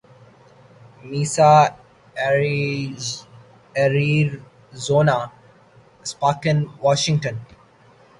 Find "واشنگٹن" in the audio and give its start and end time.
6.83-7.35